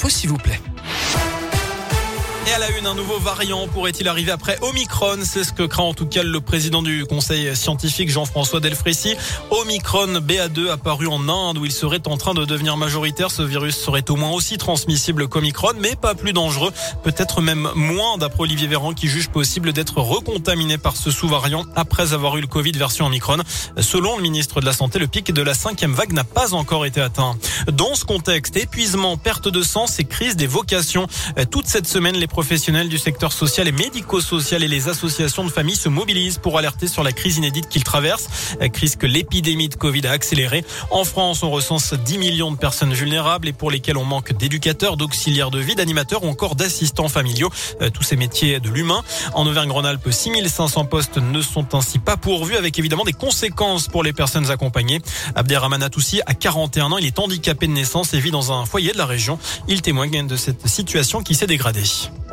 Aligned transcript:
l'info 0.00 0.08
s'il 0.08 0.30
vous 0.30 0.38
plaît. 0.38 0.58
Et 2.50 2.52
à 2.52 2.58
la 2.58 2.70
une, 2.76 2.86
un 2.86 2.94
nouveau 2.94 3.20
variant 3.20 3.68
pourrait-il 3.68 4.08
arriver 4.08 4.32
après 4.32 4.58
Omicron 4.62 5.18
C'est 5.22 5.44
ce 5.44 5.52
que 5.52 5.62
craint 5.62 5.84
en 5.84 5.94
tout 5.94 6.06
cas 6.06 6.24
le 6.24 6.40
président 6.40 6.82
du 6.82 7.06
conseil 7.06 7.54
scientifique 7.54 8.10
Jean-François 8.10 8.58
Delfrécy. 8.58 9.14
Omicron 9.52 10.18
BA2 10.18 10.68
apparu 10.68 11.06
en 11.06 11.28
Inde 11.28 11.58
où 11.58 11.64
il 11.64 11.70
serait 11.70 12.08
en 12.08 12.16
train 12.16 12.34
de 12.34 12.44
devenir 12.44 12.76
majoritaire. 12.76 13.30
Ce 13.30 13.42
virus 13.42 13.76
serait 13.76 14.10
au 14.10 14.16
moins 14.16 14.32
aussi 14.32 14.58
transmissible 14.58 15.28
qu'Omicron, 15.28 15.74
mais 15.78 15.94
pas 15.94 16.16
plus 16.16 16.32
dangereux, 16.32 16.72
peut-être 17.04 17.40
même 17.40 17.68
moins 17.76 18.18
d'après 18.18 18.42
Olivier 18.42 18.66
Véran 18.66 18.94
qui 18.94 19.06
juge 19.06 19.28
possible 19.28 19.72
d'être 19.72 19.98
recontaminé 19.98 20.76
par 20.76 20.96
ce 20.96 21.12
sous-variant 21.12 21.66
après 21.76 22.14
avoir 22.14 22.36
eu 22.36 22.40
le 22.40 22.48
Covid 22.48 22.72
version 22.72 23.06
Omicron. 23.06 23.38
Selon 23.78 24.16
le 24.16 24.22
ministre 24.22 24.60
de 24.60 24.66
la 24.66 24.72
Santé, 24.72 24.98
le 24.98 25.06
pic 25.06 25.32
de 25.32 25.42
la 25.42 25.54
cinquième 25.54 25.92
vague 25.92 26.12
n'a 26.12 26.24
pas 26.24 26.52
encore 26.54 26.84
été 26.84 27.00
atteint. 27.00 27.36
Dans 27.70 27.94
ce 27.94 28.04
contexte, 28.04 28.56
épuisement, 28.56 29.16
perte 29.16 29.46
de 29.46 29.62
sens 29.62 30.00
et 30.00 30.04
crise 30.04 30.34
des 30.34 30.48
vocations. 30.48 31.06
Toute 31.52 31.68
cette 31.68 31.86
semaine, 31.86 32.16
les 32.16 32.26
professionnels 32.40 32.88
du 32.88 32.96
secteur 32.96 33.32
social 33.32 33.68
et 33.68 33.72
médico-social 33.72 34.62
et 34.62 34.68
les 34.68 34.88
associations 34.88 35.44
de 35.44 35.50
familles 35.50 35.76
se 35.76 35.90
mobilisent 35.90 36.38
pour 36.38 36.56
alerter 36.56 36.88
sur 36.88 37.02
la 37.02 37.12
crise 37.12 37.36
inédite 37.36 37.68
qu'ils 37.68 37.84
traversent, 37.84 38.30
crise 38.72 38.96
que 38.96 39.04
l'épidémie 39.04 39.68
de 39.68 39.74
Covid 39.74 40.06
a 40.06 40.12
accélérée. 40.12 40.64
En 40.90 41.04
France, 41.04 41.42
on 41.42 41.50
recense 41.50 41.92
10 41.92 42.16
millions 42.16 42.50
de 42.50 42.56
personnes 42.56 42.94
vulnérables 42.94 43.46
et 43.46 43.52
pour 43.52 43.70
lesquelles 43.70 43.98
on 43.98 44.06
manque 44.06 44.32
d'éducateurs, 44.32 44.96
d'auxiliaires 44.96 45.50
de 45.50 45.58
vie, 45.58 45.74
d'animateurs 45.74 46.24
ou 46.24 46.28
encore 46.28 46.54
d'assistants 46.54 47.10
familiaux, 47.10 47.50
euh, 47.82 47.90
tous 47.90 48.04
ces 48.04 48.16
métiers 48.16 48.58
de 48.58 48.70
l'humain. 48.70 49.02
En 49.34 49.46
Auvergne-Rhône-Alpes, 49.46 50.10
6500 50.10 50.86
postes 50.86 51.18
ne 51.18 51.42
sont 51.42 51.74
ainsi 51.74 51.98
pas 51.98 52.16
pourvus 52.16 52.56
avec 52.56 52.78
évidemment 52.78 53.04
des 53.04 53.12
conséquences 53.12 53.86
pour 53.86 54.02
les 54.02 54.14
personnes 54.14 54.50
accompagnées. 54.50 55.02
Abderrahman 55.34 55.82
Atoussi 55.82 56.22
a 56.24 56.32
41 56.32 56.92
ans, 56.92 56.96
il 56.96 57.04
est 57.04 57.18
handicapé 57.18 57.66
de 57.66 57.72
naissance 57.72 58.14
et 58.14 58.18
vit 58.18 58.30
dans 58.30 58.50
un 58.50 58.64
foyer 58.64 58.92
de 58.92 58.98
la 58.98 59.04
région. 59.04 59.38
Il 59.68 59.82
témoigne 59.82 60.26
de 60.26 60.36
cette 60.36 60.66
situation 60.66 61.22
qui 61.22 61.34
s'est 61.34 61.46
dégradée 61.46 61.84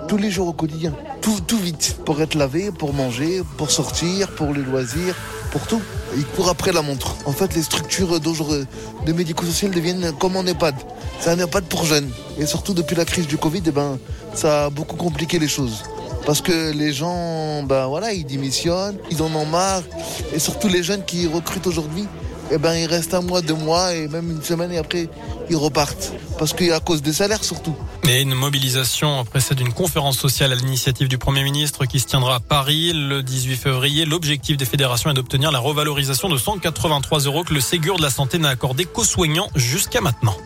tous 0.08 0.18
les 0.18 0.32
jours 0.32 0.48
au 0.48 0.54
quotidien. 0.54 0.94
Tout, 1.22 1.58
vite. 1.58 1.98
Pour 2.06 2.22
être 2.22 2.36
lavé, 2.36 2.72
pour 2.72 2.94
manger, 2.94 3.42
pour 3.58 3.70
sortir, 3.70 4.30
pour 4.32 4.54
les 4.54 4.62
loisirs, 4.62 5.16
pour 5.52 5.68
tout. 5.68 5.82
Il 6.16 6.26
court 6.26 6.50
après 6.50 6.72
la 6.72 6.82
montre. 6.82 7.16
En 7.26 7.34
fait, 7.34 7.54
les 7.56 7.62
structures 7.62 8.20
de 8.20 9.14
médico-social 9.14 9.72
deviennent 9.72 10.14
comme 10.14 10.38
en 10.38 10.46
EHPAD. 10.46 10.76
C'est 11.20 11.30
un 11.30 11.40
EHPAD 11.40 11.66
pour 11.66 11.84
jeunes. 11.84 12.10
Et 12.40 12.46
surtout 12.46 12.74
depuis 12.74 12.96
la 12.96 13.06
crise 13.06 13.28
du 13.28 13.38
Covid, 13.38 13.62
eh 13.66 13.72
ben, 13.72 14.00
ça 14.34 14.66
a 14.66 14.70
beaucoup 14.70 14.96
compliqué 14.96 15.40
les 15.40 15.48
choses. 15.48 15.84
Parce 16.26 16.42
que 16.42 16.72
les 16.72 16.94
gens, 16.94 17.64
ben 17.64 17.88
voilà, 17.88 18.14
ils 18.14 18.26
démissionnent, 18.26 18.98
ils 19.12 19.22
en 19.22 19.34
ont 19.34 19.46
marre. 19.46 19.84
Et 20.34 20.40
surtout 20.40 20.68
les 20.68 20.84
jeunes 20.84 21.04
qui 21.06 21.28
recrutent 21.28 21.68
aujourd'hui, 21.68 22.06
eh 22.52 22.58
ben, 22.58 22.74
ils 22.76 22.88
restent 22.88 23.14
un 23.14 23.22
mois, 23.22 23.42
deux 23.42 23.54
mois 23.56 23.94
et 23.94 24.08
même 24.08 24.32
une 24.32 24.42
semaine 24.42 24.76
après, 24.76 25.10
ils 25.50 25.56
repartent. 25.56 26.14
Parce 26.38 26.54
qu'à 26.54 26.80
cause 26.80 27.02
des 27.02 27.14
salaires 27.14 27.44
surtout. 27.44 27.76
Et 28.08 28.22
une 28.22 28.34
mobilisation 28.34 29.26
précède 29.26 29.60
une 29.60 29.74
conférence 29.74 30.18
sociale 30.18 30.52
à 30.54 30.56
l'initiative 30.56 31.08
du 31.08 31.18
Premier 31.18 31.44
ministre 31.44 31.86
qui 31.86 32.00
se 32.00 32.06
tiendra 32.06 32.36
à 32.36 32.40
Paris 32.40 32.94
le 32.94 33.24
18 33.24 33.56
février. 33.56 34.06
L'objectif 34.06 34.56
des 34.56 34.66
fédérations 34.66 35.10
est 35.10 35.14
d'obtenir 35.14 35.52
la 35.52 35.60
revalorisation 35.60 36.30
de 36.30 36.38
183 36.38 37.20
euros 37.22 37.44
que 37.44 37.54
le 37.54 37.60
Ségur 37.60 37.98
de 37.98 38.04
la 38.04 38.10
Santé 38.10 38.38
n'a 38.38 38.50
accordé 38.50 38.86
qu'aux 38.86 39.04
soignants 39.04 39.50
jusqu'à 39.56 40.02
maintenant. 40.02 40.38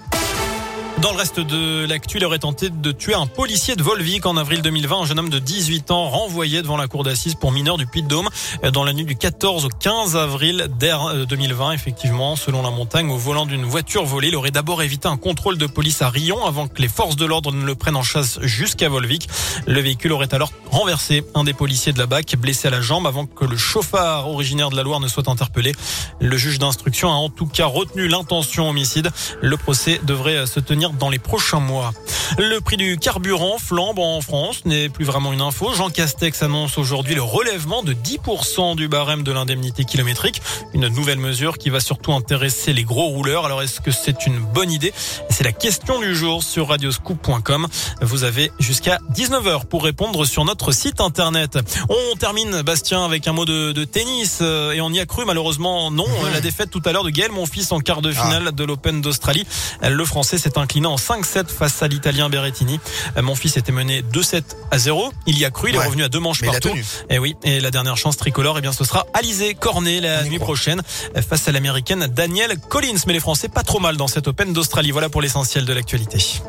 Dans 1.02 1.14
le 1.14 1.18
reste 1.18 1.40
de 1.40 1.88
l'actu, 1.88 2.18
il 2.18 2.26
aurait 2.26 2.38
tenté 2.38 2.70
de 2.70 2.92
tuer 2.92 3.16
un 3.16 3.26
policier 3.26 3.76
de 3.76 3.82
Volvic 3.82 4.28
en 4.28 4.38
avril 4.38 4.62
2020. 4.62 5.02
Un 5.02 5.06
jeune 5.06 5.18
homme 5.18 5.30
de 5.32 5.40
18 5.40 5.90
ans 5.90 6.08
renvoyé 6.08 6.62
devant 6.62 6.78
la 6.78 6.88
cour 6.88 7.04
d'assises 7.04 7.34
pour 7.34 7.52
mineurs 7.52 7.78
du 7.78 7.88
Puy-de-Dôme 7.88 8.30
dans 8.72 8.84
la 8.84 8.94
nuit 8.94 9.06
du 9.06 9.16
14 9.16 9.66
au 9.66 9.70
15 9.70 10.16
avril 10.16 10.68
2020. 10.80 11.70
Euh, 11.70 11.72
Effectivement, 11.72 12.36
selon 12.36 12.62
la 12.62 12.70
montagne, 12.70 13.10
au 13.10 13.18
volant 13.18 13.48
d'une 13.48 13.66
voiture 13.66 14.06
volée, 14.06 14.28
il 14.28 14.36
aurait 14.36 14.52
d'abord 14.52 14.84
évité 14.84 15.08
un 15.08 15.18
contrôle 15.18 15.58
de 15.58 15.66
police 15.66 16.04
à 16.04 16.10
Rion 16.10 16.46
avant 16.46 16.68
que 16.68 16.80
les 16.80 16.88
forces 16.88 17.16
de 17.16 17.26
l'ordre 17.26 17.52
ne 17.52 17.66
le 17.66 17.74
prennent 17.74 17.96
en 17.96 18.04
chasse 18.04 18.40
jusqu'à 18.44 18.88
Volvic. 18.88 19.28
Le 19.66 19.82
véhicule 19.82 20.12
aurait 20.12 20.34
alors 20.36 20.52
renversé 20.70 21.24
un 21.34 21.44
des 21.44 21.54
policiers 21.54 21.94
de 21.94 21.98
la 21.98 22.06
BAC, 22.06 22.36
blessé 22.36 22.68
à 22.68 22.72
la 22.72 22.82
jambe 22.82 23.08
avant 23.08 23.26
que 23.26 23.46
le 23.46 23.58
chauffard 23.58 24.30
originaire 24.30 24.70
de 24.70 24.76
la 24.76 24.84
Loire 24.84 25.00
ne 25.00 25.08
soit 25.08 25.28
interpellé. 25.28 25.72
Le 26.20 26.38
juge 26.38 26.60
d'instruction 26.60 27.10
a 27.10 27.16
en 27.16 27.30
tout 27.30 27.48
cas 27.48 27.66
retenu 27.66 28.08
l'intention 28.08 28.70
homicide. 28.70 29.10
Le 29.42 29.58
procès 29.58 30.00
devrait 30.04 30.46
se 30.46 30.60
tenir 30.60 30.91
dans 31.00 31.10
les 31.10 31.20
prochains 31.20 31.60
mois. 31.60 31.94
Le 32.38 32.60
prix 32.60 32.78
du 32.78 32.98
carburant 32.98 33.58
flambe 33.58 34.00
en 34.00 34.22
France, 34.22 34.66
n'est 34.66 34.90
plus 34.90 35.06
vraiment 35.06 35.34
une 35.34 35.42
info. 35.42 35.74
Jean 35.74 35.90
Castex 35.90 36.44
annonce 36.44 36.78
aujourd'hui 36.78 37.16
le 37.16 37.22
relèvement 37.22 37.84
de 37.84 37.94
10% 37.94 38.76
du 38.76 38.88
barème 38.88 39.24
de 39.24 39.32
l'indemnité 39.32 39.84
kilométrique. 39.86 40.42
Une 40.74 40.88
nouvelle 40.88 41.20
mesure 41.20 41.58
qui 41.58 41.70
va 41.70 41.80
surtout 41.80 42.14
intéresser 42.14 42.74
les 42.74 42.84
gros 42.84 43.08
rouleurs. 43.08 43.46
Alors 43.46 43.62
est-ce 43.62 43.82
que 43.82 43.92
c'est 43.92 44.26
une 44.26 44.40
bonne 44.40 44.72
idée? 44.72 44.94
C'est 45.30 45.44
la 45.44 45.52
question 45.52 46.00
du 46.00 46.16
jour 46.16 46.44
sur 46.44 46.70
radioscoop.com. 46.70 47.68
Vous 48.02 48.24
avez 48.24 48.52
jusqu'à 48.60 49.00
19h 49.14 49.66
pour 49.66 49.84
répondre 49.84 50.26
sur 50.26 50.46
notre 50.46 50.72
site 50.72 51.02
internet. 51.02 51.60
On 51.90 52.16
termine, 52.18 52.62
Bastien, 52.62 53.04
avec 53.04 53.28
un 53.28 53.34
mot 53.34 53.46
de, 53.46 53.72
de 53.72 53.84
tennis. 53.84 54.40
Euh, 54.42 54.72
et 54.72 54.82
on 54.82 54.92
y 54.92 55.00
a 55.00 55.06
cru, 55.06 55.26
malheureusement, 55.26 55.92
non. 55.92 56.06
La 56.32 56.42
défaite 56.42 56.70
tout 56.70 56.82
à 56.86 56.92
l'heure 56.92 57.04
de 57.04 57.10
Gaël, 57.10 57.32
mon 57.32 57.46
fils, 57.46 57.72
en 57.72 57.80
quart 57.80 58.02
de 58.02 58.12
finale 58.12 58.46
ah. 58.48 58.52
de 58.52 58.64
l'Open 58.64 59.02
d'Australie. 59.02 59.46
Le 59.82 60.06
Français 60.06 60.38
s'est 60.38 60.58
incliné 60.58 60.81
en 60.88 60.96
5-7 60.96 61.48
face 61.48 61.82
à 61.84 61.88
l'Italien 61.88 62.30
Berrettini. 62.30 62.80
Euh, 63.18 63.22
mon 63.22 63.36
fils 63.36 63.58
était 63.58 63.72
mené 63.72 64.02
2-7 64.02 64.44
à 64.72 64.78
0. 64.78 65.12
Il 65.28 65.38
y 65.38 65.46
a 65.46 65.52
cru, 65.52 65.70
il 65.70 65.76
est 65.76 65.80
revenu 65.80 66.04
à 66.04 66.10
deux 66.10 66.20
manches 66.20 66.42
partout. 66.44 66.70
Et 66.70 66.84
eh 67.12 67.20
oui, 67.20 67.36
et 67.44 67.60
la 67.60 67.72
dernière 67.72 67.98
chance 67.98 68.18
tricolore, 68.18 68.58
eh 68.58 68.62
bien, 68.62 68.74
ce 68.74 68.84
sera 68.84 69.06
Alizé 69.14 69.54
Cornet 69.54 70.02
la 70.02 70.24
nuit 70.24 70.40
prochaine 70.40 70.82
euh, 71.16 71.22
face 71.22 71.48
à 71.48 71.52
l'américaine 71.52 72.08
Danielle 72.08 72.58
Collins. 72.58 73.00
Mais 73.08 73.14
les 73.14 73.20
Français 73.20 73.50
pas 73.50 73.64
trop 73.64 73.80
mal 73.80 73.98
dans 73.98 74.08
cette 74.08 74.28
Open 74.28 74.54
d'Australie. 74.54 74.92
Voilà 74.92 75.10
pour 75.10 75.22
l'essentiel 75.22 75.66
de 75.66 75.74
l'actualité. 75.74 76.42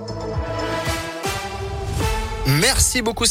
Merci 2.47 3.03
beaucoup. 3.03 3.25